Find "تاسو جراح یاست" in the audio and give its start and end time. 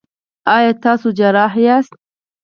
0.83-1.93